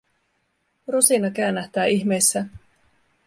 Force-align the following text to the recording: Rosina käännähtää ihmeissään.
Rosina 0.87 1.31
käännähtää 1.31 1.85
ihmeissään. 1.85 2.51